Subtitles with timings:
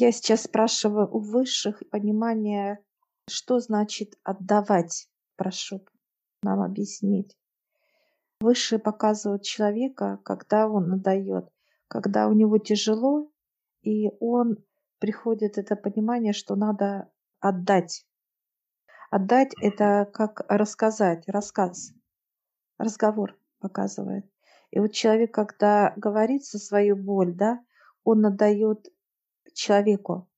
[0.00, 2.78] Я сейчас спрашиваю у высших понимание,
[3.28, 5.08] что значит отдавать.
[5.34, 5.84] Прошу
[6.44, 7.36] нам объяснить.
[8.40, 11.48] Высшие показывают человека, когда он надает,
[11.88, 13.28] когда у него тяжело,
[13.82, 14.58] и он
[15.00, 17.10] приходит это понимание, что надо
[17.40, 18.06] отдать.
[19.10, 21.92] Отдать– это как рассказать, рассказ,
[22.78, 24.30] разговор показывает.
[24.70, 27.60] И вот человек, когда говорит со свою боль, да,
[28.04, 28.86] он отдает
[29.58, 30.30] человеку,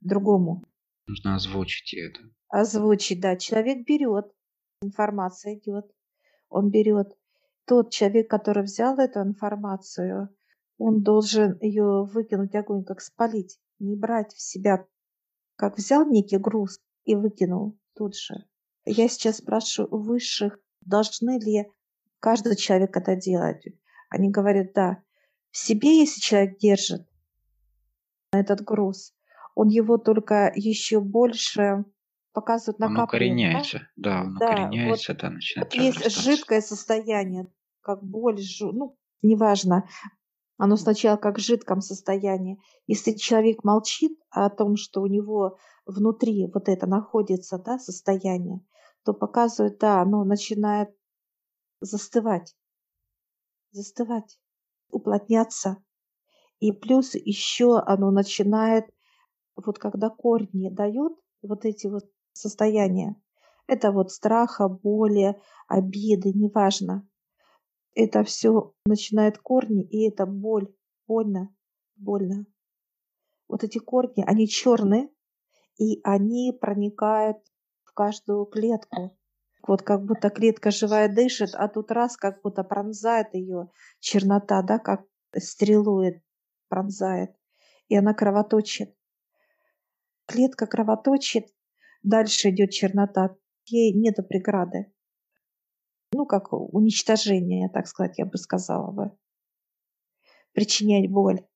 [0.00, 0.64] другому.
[1.06, 2.20] Нужно озвучить это.
[2.48, 3.36] Озвучить, да.
[3.36, 4.32] Человек берет,
[4.80, 5.90] информация идет,
[6.48, 7.16] он берет.
[7.66, 10.28] Тот человек, который взял эту информацию,
[10.78, 14.86] он должен ее выкинуть огонь, как спалить, не брать в себя,
[15.56, 18.46] как взял некий груз и выкинул тут же.
[18.84, 21.66] Я сейчас спрашиваю у высших, должны ли
[22.20, 23.64] каждый человек это делать.
[24.08, 25.02] Они говорят, да.
[25.50, 27.06] В себе, если человек держит
[28.32, 29.14] этот груз,
[29.54, 31.84] он его только еще больше
[32.32, 37.46] показывает Он укореняется, да, он Да, вот, укореняется, да, начинает вот есть жидкое состояние,
[37.82, 39.86] как боль, жу- ну, неважно.
[40.56, 42.60] Оно сначала как в жидком состоянии.
[42.86, 48.60] Если человек молчит о том, что у него внутри вот это находится, да, состояние,
[49.04, 50.90] то показывает, да, оно начинает
[51.80, 52.54] застывать,
[53.72, 54.38] застывать,
[54.90, 55.82] уплотняться.
[56.62, 58.84] И плюс еще оно начинает,
[59.56, 62.04] вот когда корни дает вот эти вот
[62.34, 63.16] состояния,
[63.66, 65.34] это вот страха, боли,
[65.66, 67.04] обиды, неважно.
[67.96, 70.72] Это все начинает корни, и это боль,
[71.08, 71.52] больно,
[71.96, 72.46] больно.
[73.48, 75.08] Вот эти корни, они черные,
[75.78, 77.38] и они проникают
[77.82, 79.18] в каждую клетку.
[79.66, 84.78] Вот как будто клетка живая дышит, а тут раз как будто пронзает ее чернота, да,
[84.78, 85.02] как
[85.36, 86.22] стрелует,
[86.72, 87.36] пронзает,
[87.88, 88.96] и она кровоточит.
[90.24, 91.54] Клетка кровоточит,
[92.02, 94.90] дальше идет чернота, ей нет преграды.
[96.14, 99.10] Ну, как уничтожение, так сказать, я бы сказала бы.
[100.52, 101.46] Причинять боль.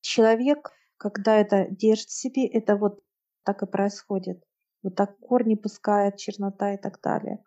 [0.00, 3.04] Человек, когда это держит в себе, это вот
[3.42, 4.42] так и происходит.
[4.82, 7.44] Вот так корни пускает, чернота и так далее.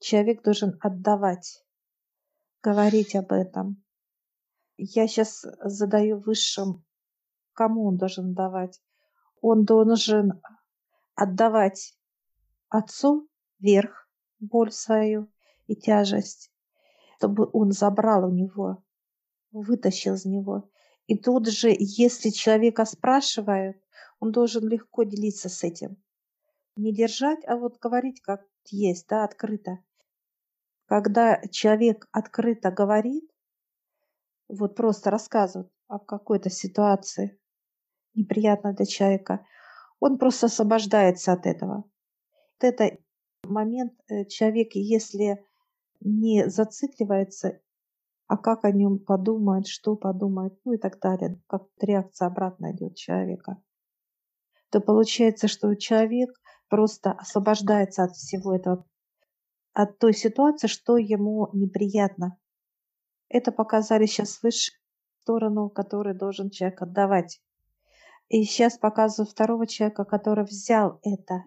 [0.00, 1.64] Человек должен отдавать,
[2.64, 3.84] говорить об этом.
[4.82, 6.82] Я сейчас задаю высшим,
[7.52, 8.80] кому он должен давать.
[9.42, 10.40] Он должен
[11.14, 11.98] отдавать
[12.70, 14.08] отцу вверх
[14.38, 15.30] боль свою
[15.66, 16.50] и тяжесть,
[17.18, 18.82] чтобы он забрал у него,
[19.52, 20.70] вытащил из него.
[21.06, 23.76] И тут же, если человека спрашивают,
[24.18, 26.02] он должен легко делиться с этим.
[26.76, 29.80] Не держать, а вот говорить как есть, да, открыто.
[30.86, 33.30] Когда человек открыто говорит,
[34.50, 37.38] вот просто рассказывает о какой-то ситуации
[38.14, 39.46] неприятной для человека,
[39.98, 41.84] он просто освобождается от этого.
[42.34, 42.98] Вот это
[43.44, 45.44] момент э, человек, если
[46.00, 47.60] не зацикливается,
[48.26, 52.96] а как о нем подумает, что подумает, ну и так далее, как реакция обратно идет
[52.96, 53.62] человека,
[54.70, 56.30] то получается, что человек
[56.68, 58.86] просто освобождается от всего этого,
[59.72, 62.38] от той ситуации, что ему неприятно.
[63.30, 64.72] Это показали сейчас выше
[65.22, 67.40] сторону, которую должен человек отдавать.
[68.28, 71.44] И сейчас показываю второго человека, который взял это.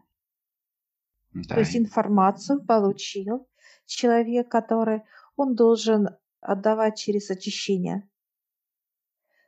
[1.33, 3.47] Да, То есть информацию получил
[3.85, 5.03] человек, который
[5.35, 8.09] он должен отдавать через очищение.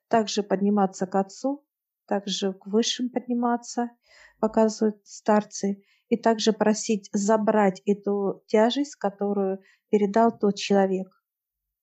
[0.07, 1.66] Также подниматься к отцу,
[2.06, 3.91] также к высшим подниматься,
[4.40, 11.07] показывают старцы, и также просить забрать эту тяжесть, которую передал тот человек,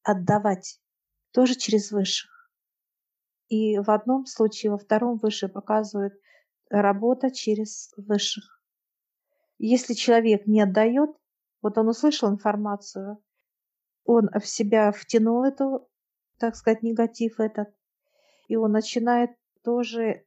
[0.03, 0.81] отдавать,
[1.33, 2.51] тоже через высших.
[3.49, 6.15] И в одном случае, во втором выше показывают
[6.71, 8.63] работа через высших.
[9.59, 11.11] Если человек не отдает,
[11.61, 13.23] вот он услышал информацию,
[14.05, 15.89] он в себя втянул эту,
[16.39, 17.69] так сказать, негатив этот,
[18.49, 19.31] и он начинает
[19.63, 20.25] тоже,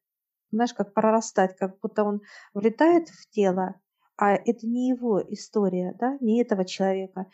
[0.51, 2.21] знаешь, как прорастать, как будто он
[2.53, 3.75] влетает в тело,
[4.17, 7.25] а это не его история, да, не этого человека.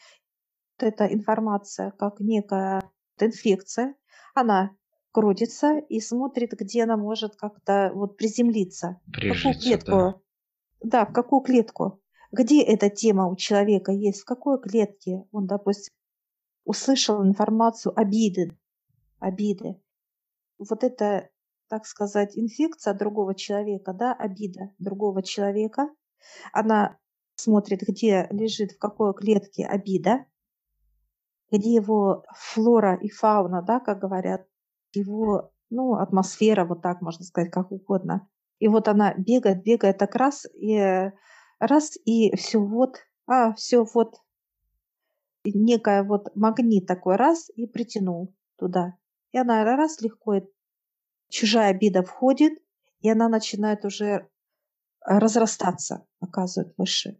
[0.81, 2.81] Вот эта информация, как некая
[3.19, 3.95] инфекция,
[4.33, 4.75] она
[5.11, 8.99] крутится и смотрит, где она может как-то вот приземлиться.
[9.05, 9.91] В какую прижиться, клетку?
[9.91, 10.15] да.
[10.81, 12.01] Да, в какую клетку?
[12.31, 14.21] Где эта тема у человека есть?
[14.21, 15.93] В какой клетке он, допустим,
[16.63, 18.57] услышал информацию обиды,
[19.19, 19.79] обиды.
[20.57, 21.29] Вот это,
[21.67, 25.89] так сказать, инфекция другого человека, да, обида другого человека.
[26.53, 26.97] Она
[27.35, 30.25] смотрит, где лежит, в какой клетке обида,
[31.51, 34.48] где его флора и фауна, да, как говорят,
[34.94, 38.27] его ну, атмосфера, вот так можно сказать, как угодно.
[38.59, 41.12] И вот она бегает, бегает так раз, и
[41.59, 44.18] раз, и все вот, а, все вот,
[45.44, 48.95] некая вот магнит такой раз и притянул туда.
[49.31, 50.42] И она раз легко,
[51.30, 52.53] чужая обида входит,
[53.00, 54.30] и она начинает уже
[55.03, 57.19] разрастаться, оказывает выше.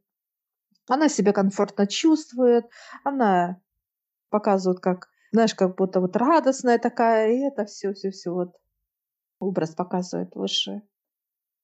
[0.88, 2.66] Она себя комфортно чувствует,
[3.04, 3.62] она
[4.31, 8.56] показывает, как, знаешь, как будто вот радостная такая, и это все, все, все вот
[9.39, 10.81] образ показывает выше.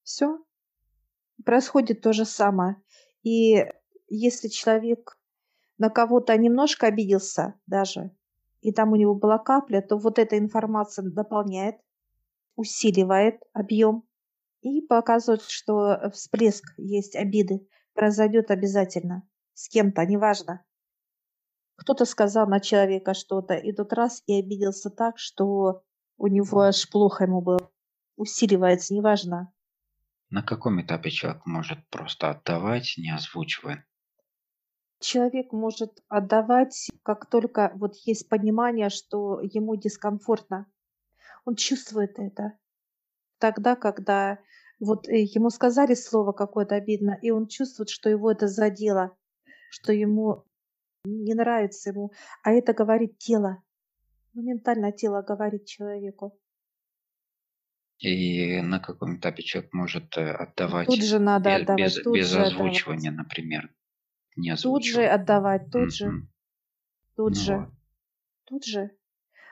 [0.04, 0.40] Все.
[1.44, 2.76] Происходит то же самое.
[3.24, 3.66] И
[4.10, 5.18] если человек
[5.78, 8.12] на кого-то немножко обиделся даже,
[8.62, 11.78] и там у него была капля, то вот эта информация дополняет,
[12.56, 14.04] усиливает объем
[14.62, 20.64] и показывает, что всплеск есть обиды, произойдет обязательно с кем-то, неважно.
[21.78, 25.84] Кто-то сказал на человека что-то, и тот раз и обиделся так, что
[26.18, 27.72] у него аж плохо ему было.
[28.16, 29.54] Усиливается, неважно.
[30.30, 33.86] На каком этапе человек может просто отдавать, не озвучивая?
[35.00, 40.66] Человек может отдавать, как только вот есть понимание, что ему дискомфортно.
[41.46, 42.58] Он чувствует это.
[43.38, 44.40] Тогда, когда
[44.80, 49.16] вот э, ему сказали слово какое-то обидно, и он чувствует, что его это задело,
[49.70, 50.47] что ему
[51.08, 52.12] не нравится ему,
[52.44, 53.64] а это говорит тело.
[54.34, 56.40] Моментально тело говорит человеку.
[58.00, 62.16] И на каком этапе человек может э, отдавать Тут же надо без, отдавать, без, тут
[62.16, 63.18] без же озвучивания, отдавать.
[63.28, 63.70] например?
[64.36, 66.30] Не Тут же отдавать, тут же, Мгм.
[67.16, 67.72] тут Ну же,
[68.46, 68.92] тут же.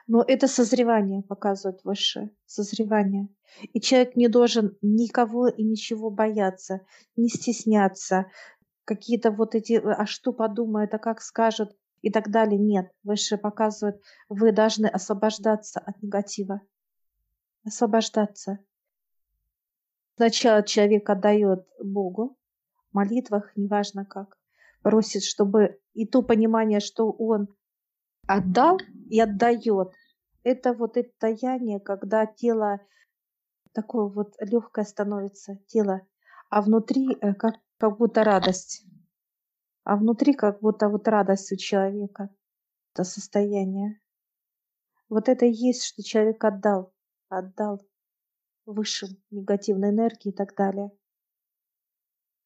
[0.08, 3.30] Но это созревание показывает выше, созревание.
[3.74, 6.82] И человек не должен никого и ничего бояться,
[7.16, 8.28] не стесняться,
[8.86, 12.60] какие-то вот эти, э, а что подумает, а как скажет и так далее.
[12.60, 16.62] Нет, выше показывает, вы должны освобождаться от негатива.
[17.66, 18.60] Освобождаться.
[20.16, 22.38] Сначала человек отдает Богу,
[22.92, 24.38] в молитвах, неважно как,
[24.82, 27.50] просит, чтобы и то понимание, что он
[28.28, 28.80] отдал
[29.10, 29.92] и отдает.
[30.44, 32.80] Это вот это таяние, когда тело
[33.74, 36.02] такое вот легкое становится, тело,
[36.50, 37.56] а внутри э, как,
[37.90, 38.84] как будто радость.
[39.84, 42.30] А внутри как будто вот радость у человека.
[42.92, 44.02] Это состояние.
[45.08, 46.92] Вот это и есть, что человек отдал,
[47.30, 47.80] отдал
[48.66, 50.90] высшим негативной энергии и так далее.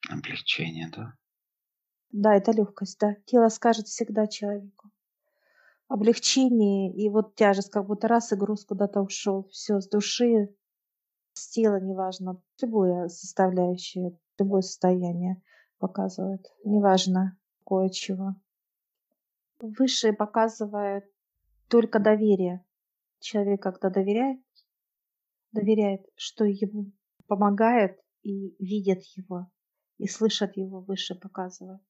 [0.09, 1.13] Облегчение, да?
[2.11, 3.15] Да, это легкость, да.
[3.25, 4.91] Тело скажет всегда человеку.
[5.87, 9.47] Облегчение и вот тяжесть, как будто раз и груз куда-то ушел.
[9.51, 10.53] Все с души,
[11.31, 12.41] с тела, неважно.
[12.61, 15.41] Любое составляющее, любое состояние
[15.77, 16.45] показывает.
[16.63, 18.35] Неважно, кое-чего.
[19.59, 21.05] Высшее показывает
[21.67, 22.65] только доверие.
[23.19, 24.39] Человек, когда доверяет,
[25.51, 26.91] доверяет, что ему
[27.27, 29.51] помогает и видят его,
[29.97, 31.81] и слышат его выше показывает.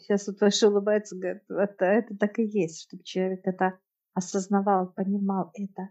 [0.00, 3.78] Сейчас вот Паша улыбается, говорит, это, это так и есть, чтобы человек это
[4.12, 5.88] осознавал, понимал это.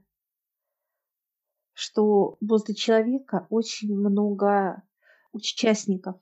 [1.74, 4.84] Что возле человека очень много
[5.38, 6.16] участников.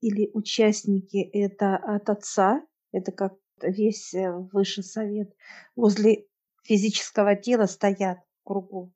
[0.00, 5.32] Или участники это от отца, это как весь э, высший совет.
[5.76, 6.26] Возле
[6.64, 8.92] физического тела стоят в кругу.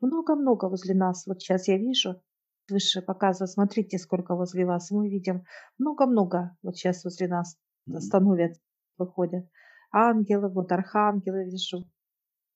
[0.00, 1.26] Много-много возле нас.
[1.26, 2.22] Вот сейчас я вижу,
[2.70, 4.90] выше показывает, смотрите, сколько возле вас.
[4.90, 5.44] Мы видим
[5.78, 6.56] много-много.
[6.62, 7.56] Вот сейчас возле нас
[7.98, 8.60] становятся,
[8.96, 9.46] выходят.
[9.90, 11.84] Ангелы, вот архангелы вижу.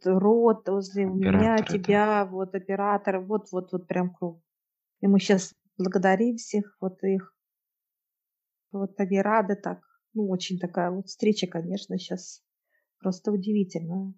[0.04, 1.84] Род возле меня, Операторы, да.
[1.84, 4.42] тебя, вот операторы, вот-вот-вот прям круг.
[5.00, 7.34] И мы сейчас благодарим всех, вот их.
[8.70, 9.80] Вот они рады так.
[10.14, 12.42] Ну, очень такая вот встреча, конечно, сейчас
[12.98, 14.14] просто удивительная.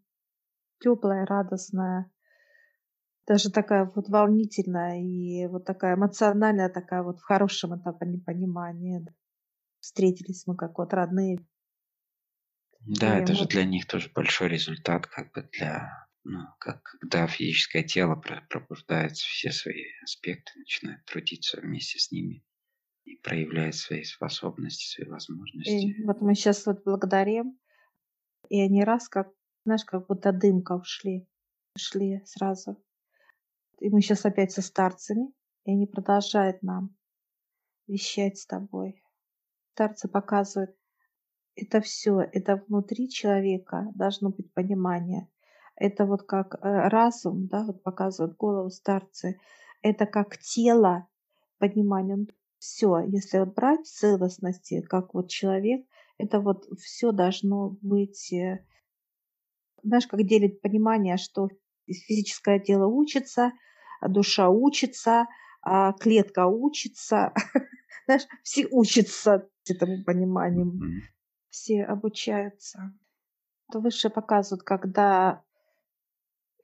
[0.81, 2.11] Теплая, радостная
[3.27, 9.07] даже такая вот волнительная и вот такая эмоциональная, такая вот в хорошем этом пони- понимании.
[9.81, 11.39] Встретились мы как вот родные.
[12.87, 17.27] Да, И это же для них тоже большой результат, как бы для, ну, как когда
[17.27, 22.45] физическое тело про- пробуждается, все свои аспекты начинает трудиться вместе с ними
[23.05, 25.71] и проявляет свои способности, свои возможности.
[25.71, 27.59] И вот мы сейчас вот благодарим,
[28.49, 29.29] и они раз как,
[29.65, 31.29] знаешь, как будто дымка ушли,
[31.77, 32.83] ушли сразу.
[33.81, 35.33] И мы сейчас опять со старцами,
[35.65, 36.97] и они продолжают нам
[37.87, 39.03] вещать с тобой.
[39.73, 40.75] Старцы показывают,
[41.57, 45.29] это все, это внутри человека должно быть понимание.
[45.77, 49.41] Это вот как э, разум, да, вот показывают голову старцы.
[49.83, 51.09] Это как тело,
[51.59, 52.27] понимание.
[52.59, 55.85] Все, если вот брать в целостности, как вот человек,
[56.17, 58.65] это вот все должно быть, э,
[59.83, 61.49] знаешь, как делить понимание, что
[61.87, 63.53] Физическое тело учится,
[64.01, 65.27] душа учится,
[65.63, 67.33] а клетка учится.
[68.07, 71.03] Знаешь, все учатся этому пониманию.
[71.51, 72.93] Все обучаются.
[73.73, 75.43] То выше показывают, когда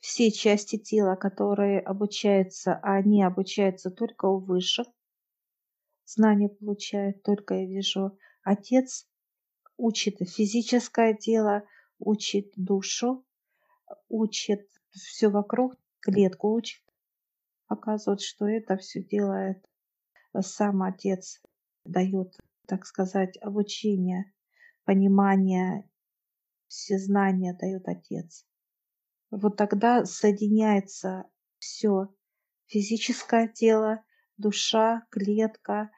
[0.00, 4.87] все части тела, которые обучаются, а они обучаются только у высших,
[6.07, 9.07] знания получают только, я вижу, отец
[9.76, 11.64] учит физическое тело,
[11.99, 13.25] учит душу,
[14.09, 16.83] учит все вокруг, клетку учит,
[17.66, 19.64] показывает, что это все делает
[20.40, 21.40] сам отец,
[21.85, 24.33] дает, так сказать, обучение,
[24.85, 25.88] понимание,
[26.69, 28.47] все знания дает отец.
[29.31, 31.25] Вот тогда соединяется
[31.59, 32.09] все
[32.67, 34.05] физическое тело,
[34.37, 35.91] душа, клетка,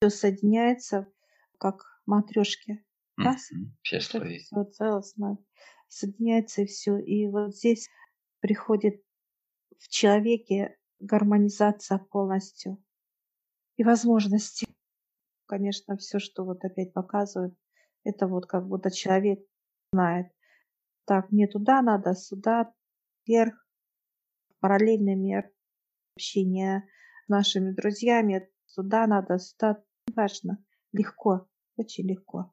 [0.00, 1.06] все соединяется
[1.58, 2.84] как матрешки.
[3.16, 3.50] Раз,
[3.82, 4.38] Все слои.
[4.38, 5.38] все целостно
[5.86, 6.96] соединяется и все.
[6.98, 7.88] И вот здесь
[8.40, 9.02] приходит
[9.78, 12.82] в человеке гармонизация полностью
[13.76, 14.66] и возможности.
[15.46, 17.54] Конечно, все, что вот опять показывают,
[18.04, 19.40] это вот как будто человек
[19.92, 20.32] знает,
[21.04, 22.72] так, мне туда надо, сюда,
[23.26, 23.54] вверх,
[24.60, 25.50] параллельный мир,
[26.14, 26.88] общение
[27.26, 29.82] с нашими друзьями, сюда надо, сюда,
[30.14, 32.52] важно, легко, очень легко.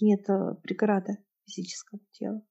[0.00, 2.42] Нет э, преграды физического тела.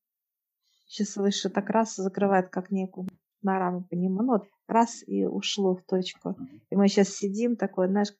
[0.85, 3.07] Сейчас выше так раз закрывает как некую
[3.41, 6.35] на раму по нему, ну, вот раз и ушло в точку.
[6.69, 8.13] И мы сейчас сидим такой, знаешь,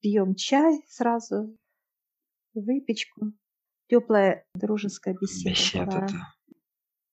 [0.00, 1.56] пьем чай сразу,
[2.54, 3.32] выпечку,
[3.88, 5.50] теплая дружеская беседа.
[5.50, 6.34] Беседа, да.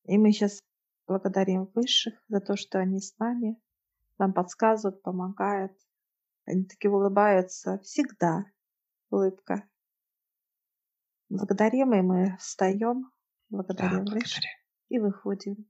[0.05, 0.61] И мы сейчас
[1.07, 3.59] благодарим высших за то, что они с нами,
[4.17, 5.73] нам подсказывают, помогают.
[6.45, 8.45] Они такие улыбаются всегда.
[9.09, 9.67] Улыбка.
[11.29, 13.11] Благодарим, и мы встаем,
[13.49, 14.43] благодарим Да, высших
[14.89, 15.67] и выходим.